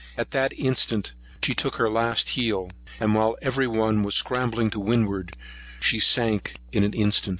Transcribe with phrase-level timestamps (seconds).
[0.17, 1.13] At that instant
[1.43, 5.37] she took her last heel; and, while every one were scrambling to windward,
[5.79, 7.29] she sunk in an instant.